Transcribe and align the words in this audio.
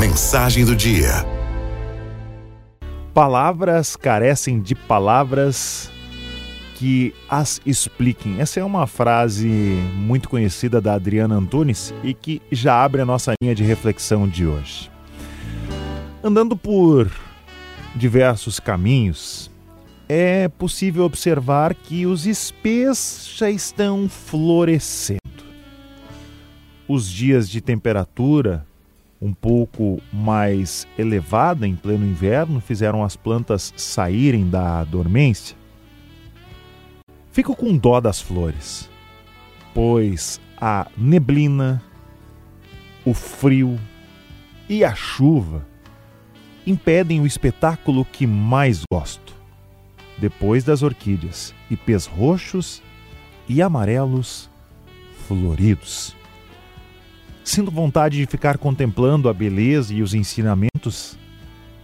Mensagem 0.00 0.64
do 0.64 0.74
dia. 0.74 1.26
Palavras 3.12 3.96
carecem 3.96 4.58
de 4.58 4.74
palavras 4.74 5.90
que 6.76 7.14
as 7.28 7.60
expliquem. 7.66 8.40
Essa 8.40 8.60
é 8.60 8.64
uma 8.64 8.86
frase 8.86 9.46
muito 9.46 10.30
conhecida 10.30 10.80
da 10.80 10.94
Adriana 10.94 11.34
Antunes 11.34 11.92
e 12.02 12.14
que 12.14 12.40
já 12.50 12.82
abre 12.82 13.02
a 13.02 13.04
nossa 13.04 13.34
linha 13.42 13.54
de 13.54 13.62
reflexão 13.62 14.26
de 14.26 14.46
hoje. 14.46 14.90
Andando 16.24 16.56
por 16.56 17.10
diversos 17.94 18.58
caminhos, 18.58 19.50
é 20.08 20.48
possível 20.48 21.04
observar 21.04 21.74
que 21.74 22.06
os 22.06 22.26
espês 22.26 23.30
já 23.36 23.50
estão 23.50 24.08
florescendo. 24.08 25.20
Os 26.88 27.06
dias 27.06 27.50
de 27.50 27.60
temperatura 27.60 28.66
um 29.20 29.34
pouco 29.34 30.00
mais 30.12 30.86
elevada 30.98 31.66
em 31.66 31.76
pleno 31.76 32.06
inverno 32.06 32.60
fizeram 32.60 33.04
as 33.04 33.16
plantas 33.16 33.72
saírem 33.76 34.48
da 34.48 34.82
dormência. 34.84 35.56
Fico 37.30 37.54
com 37.54 37.76
dó 37.76 38.00
das 38.00 38.20
flores, 38.20 38.88
pois 39.74 40.40
a 40.56 40.86
neblina, 40.96 41.82
o 43.04 43.14
frio 43.14 43.78
e 44.68 44.84
a 44.84 44.94
chuva 44.94 45.66
impedem 46.66 47.20
o 47.20 47.26
espetáculo 47.26 48.04
que 48.04 48.26
mais 48.26 48.82
gosto. 48.90 49.34
Depois 50.18 50.64
das 50.64 50.82
orquídeas, 50.82 51.54
ipês 51.70 52.06
roxos 52.06 52.82
e 53.48 53.62
amarelos 53.62 54.50
floridos. 55.26 56.14
Sinto 57.42 57.70
vontade 57.70 58.18
de 58.18 58.26
ficar 58.26 58.58
contemplando 58.58 59.28
a 59.28 59.34
beleza 59.34 59.94
e 59.94 60.02
os 60.02 60.14
ensinamentos 60.14 61.18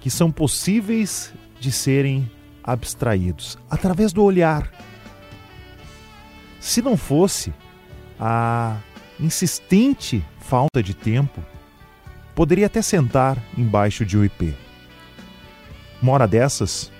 que 0.00 0.10
são 0.10 0.30
possíveis 0.30 1.32
de 1.58 1.72
serem 1.72 2.30
abstraídos 2.62 3.58
através 3.70 4.12
do 4.12 4.22
olhar. 4.22 4.70
Se 6.60 6.82
não 6.82 6.96
fosse 6.96 7.52
a 8.18 8.76
insistente 9.18 10.24
falta 10.40 10.82
de 10.82 10.94
tempo, 10.94 11.42
poderia 12.34 12.66
até 12.66 12.82
sentar 12.82 13.42
embaixo 13.56 14.04
de 14.04 14.16
um 14.16 14.24
ipê. 14.24 14.54
Uma 16.02 16.12
hora 16.12 16.28
dessas, 16.28 16.92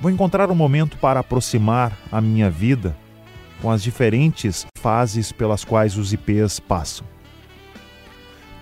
vou 0.00 0.10
encontrar 0.10 0.50
um 0.50 0.54
momento 0.54 0.96
para 0.98 1.20
aproximar 1.20 1.96
a 2.10 2.20
minha 2.20 2.48
vida 2.48 2.96
com 3.60 3.70
as 3.70 3.82
diferentes 3.82 4.66
fases 4.78 5.32
pelas 5.32 5.64
quais 5.64 5.96
os 5.96 6.12
ipês 6.12 6.60
passam. 6.60 7.13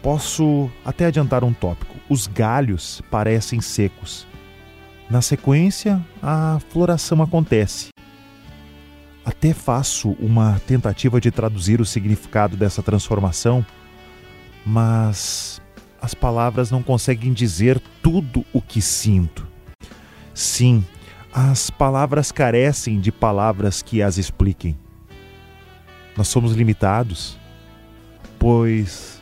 Posso 0.03 0.69
até 0.85 1.07
adiantar 1.07 1.45
um 1.45 1.53
tópico: 1.53 1.95
os 2.09 2.27
galhos 2.27 3.01
parecem 3.11 3.61
secos. 3.61 4.27
Na 5.09 5.23
sequência, 5.23 6.05
a 6.21 6.59
floração 6.71 7.23
acontece. 7.23 7.91
Até 9.25 9.53
faço 9.53 10.17
uma 10.19 10.61
tentativa 10.67 11.21
de 11.21 11.31
traduzir 11.31 11.81
o 11.81 11.87
significado 11.87 12.57
dessa 12.57 12.83
transformação, 12.83 13.65
mas 14.67 15.63
as 16.01 16.15
palavras 16.15 16.71
não 16.71 16.83
conseguem 16.83 17.33
dizer 17.33 17.81
tudo 18.03 18.45
o 18.53 18.61
que 18.61 18.83
sinto. 18.83 19.47
Sim, 20.35 20.85
as 21.33 21.71
palavras 21.71 22.33
carecem 22.33 22.99
de 22.99 23.13
palavras 23.13 23.81
que 23.81 24.03
as 24.03 24.19
expliquem. 24.19 24.77
Nós 26.17 26.27
somos 26.27 26.53
limitados, 26.53 27.39
pois 28.39 29.22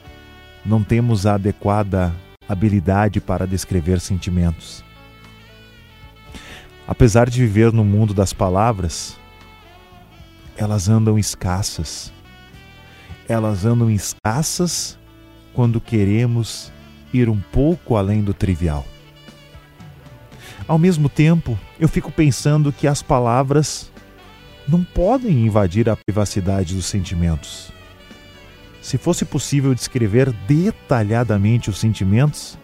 não 0.65 0.83
temos 0.83 1.27
a 1.27 1.35
adequada 1.35 2.15
habilidade 2.49 3.21
para 3.21 3.47
descrever 3.47 4.01
sentimentos. 4.01 4.85
Apesar 6.87 7.31
de 7.31 7.41
viver 7.41 7.73
no 7.73 7.85
mundo 7.85 8.13
das 8.13 8.33
palavras, 8.33 9.17
elas 10.57 10.89
andam 10.89 11.19
escassas. 11.19 12.13
Elas 13.29 13.65
andam 13.65 13.89
escassas 13.89 14.99
quando 15.55 15.81
queremos 15.81 16.73
ir 17.13 17.29
um 17.29 17.41
pouco 17.53 17.97
além 17.97 18.23
do 18.23 18.35
trivial. 18.35 18.85
Ao 20.67 20.79
mesmo 20.79 21.09
tempo, 21.09 21.59
eu 21.79 21.89
fico 21.89 22.11
pensando 22.11 22.73
que 22.73 22.87
as 22.87 23.03
palavras 23.03 23.91
não 24.69 24.85
podem 24.85 25.47
invadir 25.47 25.89
a 25.89 25.97
privacidade 25.97 26.75
dos 26.75 26.87
sentimentos. 26.87 27.73
Se 28.81 28.97
fosse 28.97 29.25
possível 29.25 29.75
descrever 29.75 30.33
detalhadamente 30.47 31.69
os 31.69 31.79
sentimentos, 31.79 32.59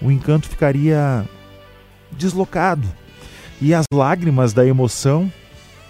o 0.00 0.10
encanto 0.10 0.48
ficaria 0.48 1.28
deslocado 2.12 2.88
e 3.60 3.74
as 3.74 3.84
lágrimas 3.92 4.52
da 4.52 4.66
emoção 4.66 5.30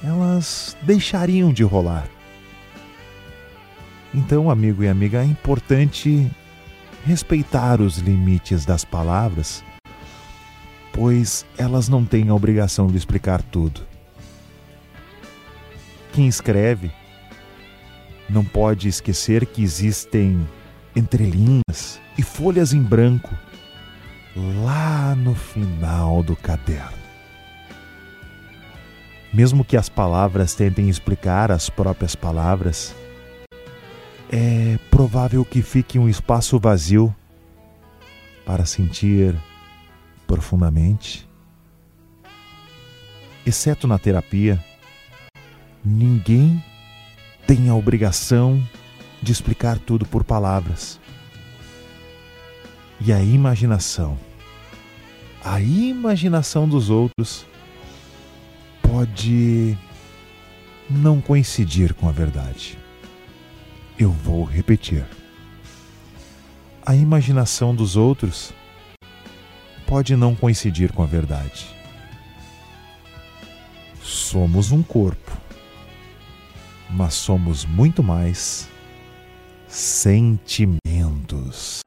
elas 0.02 0.76
deixariam 0.82 1.52
de 1.52 1.62
rolar. 1.62 2.08
Então, 4.12 4.50
amigo 4.50 4.82
e 4.82 4.88
amiga, 4.88 5.22
é 5.22 5.24
importante 5.24 6.28
respeitar 7.06 7.80
os 7.80 7.98
limites 7.98 8.64
das 8.64 8.84
palavras, 8.84 9.62
pois 10.92 11.46
elas 11.56 11.88
não 11.88 12.04
têm 12.04 12.28
a 12.28 12.34
obrigação 12.34 12.88
de 12.88 12.96
explicar 12.96 13.40
tudo. 13.40 13.82
Quem 16.12 16.26
escreve 16.26 16.90
não 18.30 18.44
pode 18.44 18.88
esquecer 18.88 19.44
que 19.44 19.62
existem 19.62 20.46
entrelinhas 20.94 22.00
e 22.16 22.22
folhas 22.22 22.72
em 22.72 22.82
branco 22.82 23.30
lá 24.36 25.14
no 25.16 25.34
final 25.34 26.22
do 26.22 26.36
caderno. 26.36 26.98
Mesmo 29.32 29.64
que 29.64 29.76
as 29.76 29.88
palavras 29.88 30.54
tentem 30.54 30.88
explicar 30.88 31.50
as 31.50 31.68
próprias 31.68 32.14
palavras, 32.14 32.94
é 34.30 34.78
provável 34.90 35.44
que 35.44 35.62
fique 35.62 35.98
um 35.98 36.08
espaço 36.08 36.58
vazio 36.58 37.14
para 38.44 38.64
sentir 38.64 39.34
profundamente. 40.26 41.28
Exceto 43.44 43.86
na 43.86 43.98
terapia, 43.98 44.62
ninguém 45.84 46.62
tem 47.50 47.68
a 47.68 47.74
obrigação 47.74 48.64
de 49.20 49.32
explicar 49.32 49.76
tudo 49.76 50.06
por 50.06 50.22
palavras. 50.22 51.00
E 53.00 53.12
a 53.12 53.20
imaginação, 53.20 54.16
a 55.44 55.60
imaginação 55.60 56.68
dos 56.68 56.90
outros 56.90 57.44
pode 58.80 59.76
não 60.88 61.20
coincidir 61.20 61.92
com 61.92 62.08
a 62.08 62.12
verdade. 62.12 62.78
Eu 63.98 64.12
vou 64.12 64.44
repetir. 64.44 65.04
A 66.86 66.94
imaginação 66.94 67.74
dos 67.74 67.96
outros 67.96 68.52
pode 69.88 70.14
não 70.14 70.36
coincidir 70.36 70.92
com 70.92 71.02
a 71.02 71.06
verdade. 71.06 71.66
Somos 74.00 74.70
um 74.70 74.84
corpo 74.84 75.49
mas 76.92 77.14
somos 77.14 77.64
muito 77.64 78.02
mais 78.02 78.68
sentimentos. 79.68 81.80